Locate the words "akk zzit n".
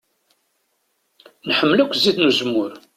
1.83-2.27